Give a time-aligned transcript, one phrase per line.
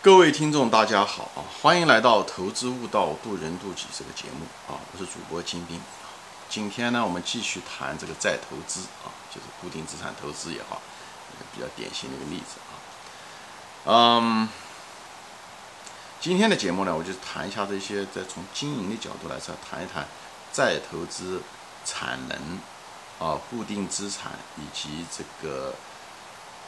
[0.00, 1.42] 各位听众，大家好啊！
[1.60, 4.78] 欢迎来到《投资悟道，渡人渡己》这个节目啊！
[4.92, 5.82] 我是主播金兵。
[6.48, 10.80] 今天呢，我们继续谈这个再投资啊，就是固定资产投资也好，
[11.52, 12.72] 比较典型的一个例子啊。
[13.86, 14.48] 嗯，
[16.20, 20.06] 今天的节目呢，我就谈一下这些，在从经营的角度来说，谈一谈
[20.52, 21.42] 再投资、
[21.84, 22.38] 产能
[23.18, 25.74] 啊、固定资产以及这个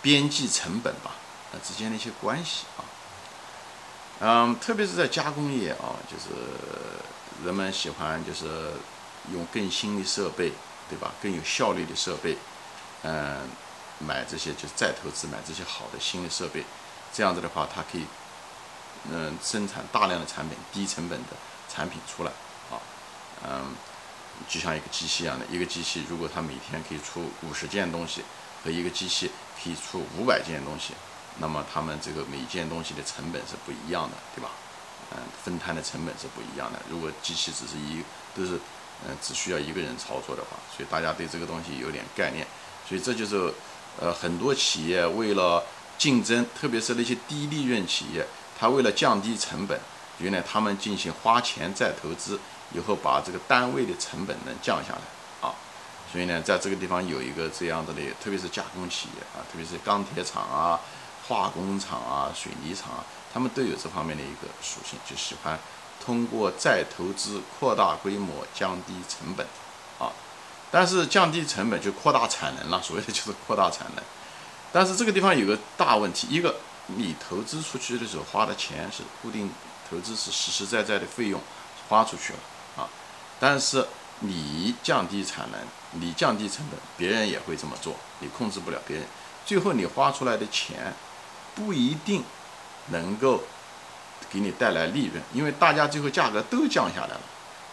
[0.00, 1.10] 边际成本吧，
[1.52, 2.80] 啊之间的一些关系啊。
[4.20, 6.34] 嗯，特别是在加工业啊，就是
[7.44, 8.72] 人们喜欢就是
[9.32, 10.52] 用更新的设备，
[10.88, 11.12] 对吧？
[11.22, 12.36] 更有效率的设备，
[13.02, 13.48] 嗯，
[14.00, 16.64] 买这些就是再投资买这些好的新的设备，
[17.12, 18.06] 这样子的话，它可以
[19.08, 21.36] 嗯生产大量的产品，低成本的
[21.72, 22.32] 产品出来
[22.72, 22.82] 啊，
[23.44, 23.72] 嗯，
[24.48, 28.24] 就像一个机器一样的，一个机器如果它每天可以出五十件东西，
[28.64, 29.30] 和一个机器
[29.62, 30.92] 可以出五百件东西。
[31.38, 34.50] 那么他们这个每件东西的成本是不一样的，对吧？
[35.10, 36.78] 嗯，分摊的成本是不一样的。
[36.90, 38.02] 如果机器只是一
[38.36, 38.60] 都是
[39.06, 42.46] 嗯只需要一个人操作的话，所以大家对这个东西有点概念。
[42.86, 43.50] 所以这就是
[43.98, 45.64] 呃很多企业为了
[45.96, 48.26] 竞争，特别是那些低利润企业，
[48.58, 49.80] 他为了降低成本，
[50.18, 52.38] 原来他们进行花钱再投资，
[52.74, 55.54] 以后把这个单位的成本能降下来啊。
[56.12, 60.78] 所以呢，在这个地方有一个这样子的，特别是加工企业啊，特别是钢铁厂啊。
[61.28, 65.58] 化工厂啊，水泥厂啊，他们都有这方面的一个属性，就喜欢
[66.02, 69.46] 通过再投资扩大规模，降低成本
[69.98, 70.10] 啊。
[70.70, 74.02] 但是降低成本就扩大产能了，所谓的就是扩大产能。
[74.72, 76.56] 但是这个地方有个大问题，一个
[76.86, 79.50] 你投资出去的时候花的钱是固定
[79.90, 81.38] 投资，是实实在在的费用
[81.90, 82.38] 花出去了
[82.82, 82.88] 啊。
[83.38, 83.86] 但是
[84.20, 85.60] 你降低产能，
[86.00, 89.06] 你降低成本，别人也会这么做，你控制不了别人，
[89.44, 90.94] 最后你花出来的钱。
[91.58, 92.22] 不一定
[92.90, 93.42] 能够
[94.30, 97.20] 给你带来利润，因为大家最后价格都降下来了。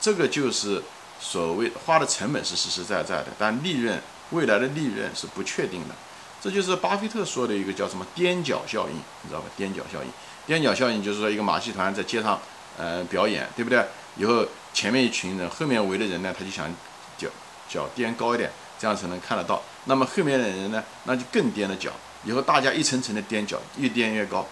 [0.00, 0.82] 这个就是
[1.20, 4.00] 所谓花的成本是实实在在的，但利润
[4.30, 5.94] 未来的利润是不确定的。
[6.40, 9.46] 这就是巴菲特说的一个叫什么踮脚效应，你知道吧？
[9.58, 12.40] 踮脚效应，踮脚效应就是说一个马戏团在街上
[12.76, 13.84] 呃表演，对不对？
[14.16, 16.68] 以后前面一群人，后面围的人呢，他就想
[17.16, 17.28] 脚
[17.68, 19.62] 脚踮高一点，这样才能看得到。
[19.86, 21.90] 那么后面的人呢，那就更踮了脚。
[22.24, 24.46] 以后大家一层层的踮脚，越踮越高，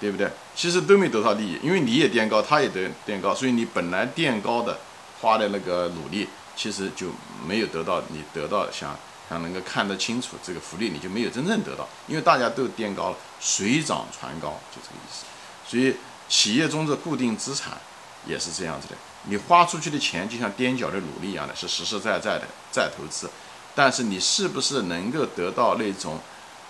[0.00, 0.30] 对不对？
[0.54, 4.78] 其实都没得到利益，因为你也踮高，他也得踮高，所以你本来垫高的
[5.20, 7.08] 花的那个努力，其实就
[7.46, 8.96] 没有得到你得到想
[9.28, 15.24] 想能够看得清楚这个福利，你就没有真正得到，因为大家都踮高了，水涨船高，就这个意思。
[15.66, 15.96] 所以
[16.28, 17.78] 企业中的固定资产
[18.26, 23.30] 也是这样子的，你花出去的钱就像踮脚的努力一样的，是实实在在的再投资，
[23.74, 26.20] 但是你是不是能够得到那种？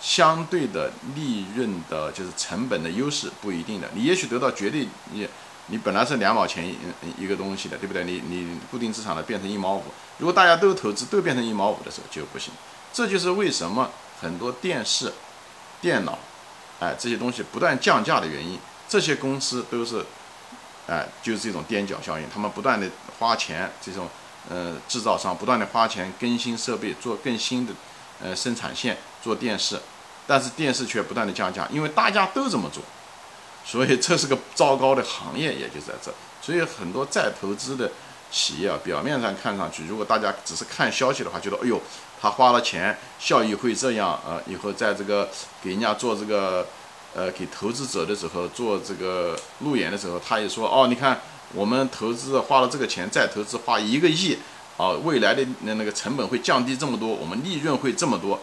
[0.02, 3.88] 相对的利润的，就是成本的优势不一定的。
[3.94, 5.28] 你也许得到绝对，你
[5.68, 6.76] 你本来是两毛钱一
[7.16, 8.02] 一个东西的，对不对？
[8.02, 9.84] 你你固定资产的变成一毛五，
[10.18, 12.52] 如果大家都投资都变成一毛五的时候就不行。
[12.92, 13.88] 这就是为什么
[14.20, 15.12] 很多电视、
[15.80, 16.18] 电脑，
[16.80, 18.58] 哎这些东西不断降价的原因。
[18.88, 20.04] 这些公司都是，
[20.88, 22.86] 哎就是这种踮脚效应，他们不断的
[23.20, 24.08] 花钱，这种
[24.50, 27.72] 呃制造商不断的花钱更新设备，做更新的
[28.20, 29.78] 呃生产线做电视。
[30.24, 32.80] 但是电视却不断的降价，因为大家都这么做，
[33.64, 36.14] 所以这是个糟糕的行业，也就在这。
[36.40, 37.90] 所以很多再投资的
[38.30, 41.78] 企业啊，表面上看上去，如果大家只是看消息的话，觉得哎呦，
[42.20, 45.28] 他花了钱，效益会这样，呃，以后在这个
[45.60, 46.64] 给人家做这个，
[47.12, 51.20] 呃，给投资者的时候做这个路演的时候，他也说，哦，你看
[51.52, 54.38] 我们投资花了这个钱，再投资花一个亿，
[54.76, 58.40] 啊，未来的那那个成本会降低这么多，我们利润会这么多。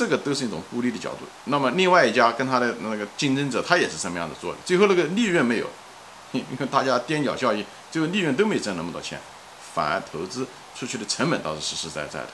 [0.00, 1.26] 这个都是一种孤立的角度。
[1.44, 4.58] 那么另外一家跟他的那个竞争者，他也是什么样的做的？
[4.64, 5.66] 最后那个利润没有，
[6.32, 9.20] 因为大家踮脚效应，最后利润都没挣那么多钱，
[9.74, 12.28] 反而投资出去的成本倒是实实在在的。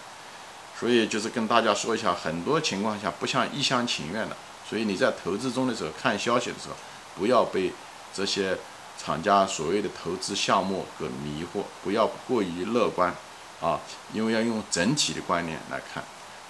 [0.78, 4.36] 所以就是跟大家说一下，很多情况下不像一厢情愿的。
[4.70, 6.76] 所以你在投资中的时候看消息的时候，
[7.16, 7.72] 不要被
[8.14, 8.56] 这些
[8.96, 13.12] 厂家所谓的投资项目给迷惑，不要过于乐观
[13.60, 13.80] 啊，
[14.12, 16.04] 因为要用整体的观念来看。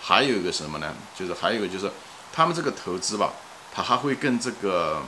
[0.09, 0.95] 还有一个什么呢？
[1.19, 1.91] 就是还有一个就是，
[2.33, 3.33] 他们这个投资吧，
[3.75, 5.03] 它还会跟这个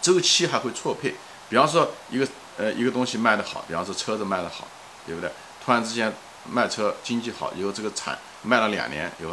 [0.00, 1.16] 周期还会错配。
[1.48, 4.68] 比方说一个呃一个东西卖得好，比方说车子卖得好，
[5.04, 5.28] 对不对？
[5.64, 6.12] 突然之间
[6.48, 9.32] 卖车经济好，以后这个产卖了两年，以后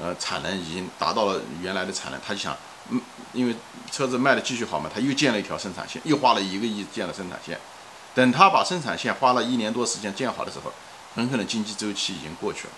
[0.00, 2.56] 呃产能已经达到了原来的产能，他就想，
[2.88, 2.98] 嗯，
[3.34, 3.54] 因为
[3.92, 7.60] 车子卖的继续好嘛，他又建了一条生产线，又花了一个亿建了生产线。
[8.14, 10.72] 等他把生产线花了一年多时间建好的时候，
[11.14, 12.72] 很可能经济周期已经过去了。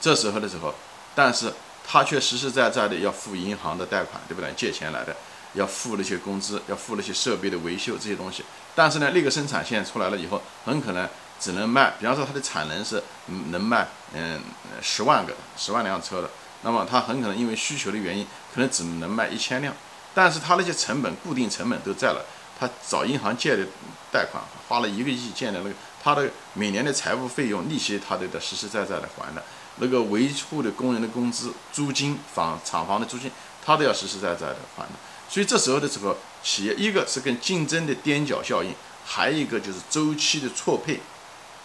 [0.00, 0.74] 这时候的时候，
[1.14, 1.52] 但是
[1.86, 4.50] 他却实实在在的要付银行的贷款，对不对？
[4.56, 5.14] 借钱来的，
[5.54, 8.44] 要付那些工资，要付那些设备的维修这些东西。
[8.74, 11.08] 但是呢，那个生产线出来了以后，很可能
[11.38, 13.02] 只能卖，比方说它的产能是
[13.50, 14.40] 能卖嗯
[14.80, 16.30] 十万个十万辆车的，
[16.62, 19.74] 那么它很可能因为需求的原因，可能只能卖一千辆。
[20.14, 22.24] 但是它那些成本固定成本都在了，
[22.58, 23.64] 他找银行借的
[24.12, 29.42] 贷款花了一个亿建的那个，他的每年的财务费用利息他都得实实在在的还的，
[29.80, 33.30] 那个维护的工人的工资、租金、房厂房的租金，
[33.64, 34.84] 他都要实实在在的还。
[35.28, 38.74] 所以这时候的时候，企业一个是跟竞争的踮脚效应，
[39.04, 41.00] 还有一个就是周期的错配，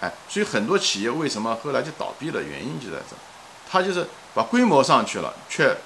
[0.01, 3.15] 哎，所以很多企业为什么后来就倒闭了，原因就在这，
[3.69, 5.77] 他就是把规模上去了，却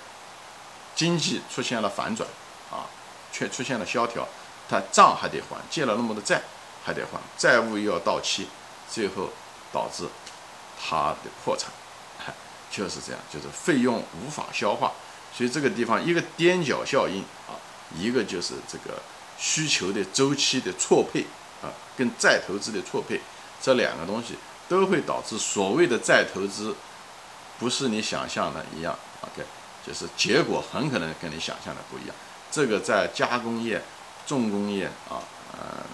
[0.96, 2.28] 经济出现了反转。
[2.72, 2.86] 啊，
[3.32, 4.28] 却出现了萧条，
[4.70, 6.40] 他账还得还，借了那么多债
[6.86, 8.48] 还得还，债务又要到期，
[8.88, 9.32] 最后
[9.74, 10.08] 导致
[10.80, 11.72] 他的破产，
[12.70, 14.92] 就是这样，就是费用无法消化，
[15.34, 17.58] 所以这个地方一个踮脚效应啊，
[17.96, 19.00] 一个就是这个
[19.38, 21.26] 需求的周期的错配
[21.62, 23.20] 啊，跟再投资的错配，
[23.62, 24.36] 这两个东西
[24.68, 26.76] 都会导致所谓的再投资
[27.58, 29.44] 不是你想象的一样，OK，
[29.86, 32.16] 就是结果很可能跟你想象的不一样。
[32.52, 33.82] 这个在加工业、
[34.26, 35.22] 重工业啊，
[35.54, 35.86] 呃，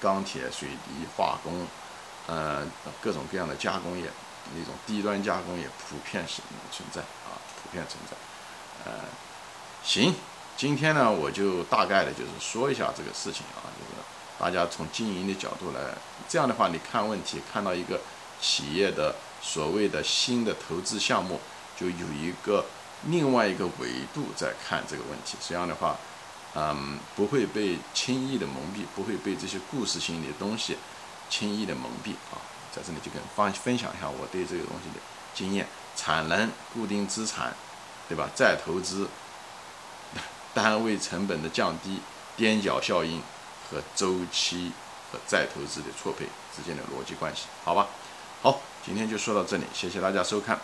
[0.00, 1.66] 钢铁、水泥、化工，
[2.26, 2.62] 呃，
[3.00, 4.04] 各种各样的加工业，
[4.56, 8.16] 那种低端加工业普遍是存在啊，普遍存在。
[8.84, 9.00] 呃，
[9.82, 10.14] 行，
[10.56, 14.02] 今天呢，我就大概的就是说一下这个事情啊，就是
[14.38, 15.80] 大家从经营的角度来，
[16.28, 18.00] 这样的话，你看问题看到一个
[18.40, 21.40] 企业的所谓的新的投资项目，
[21.78, 22.64] 就有一个。
[23.08, 25.94] 另外一个维度在看这个问题，这样的话，
[26.54, 30.78] 嗯，不会被轻易的蒙蔽，不会被这些故事性的东西
[31.34, 32.38] 轻易的蒙蔽啊。
[32.70, 35.00] 在这里就跟方分享一下我对这个东西的
[35.34, 35.66] 经验：
[35.96, 37.52] 产能、固定资产，
[38.08, 38.28] 对吧？
[38.36, 39.08] 再投资、
[40.52, 42.00] 单位成本的降低、
[42.38, 43.20] 踮脚效应
[43.68, 44.72] 和周期
[45.10, 47.88] 和再投资的错配之间的逻辑关系，好吧？
[48.42, 50.58] 好，今天就说到这里，谢谢大家收看。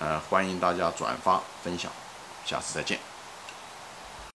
[0.00, 1.90] 呃，欢迎大家转发分享，
[2.44, 3.13] 下次再见。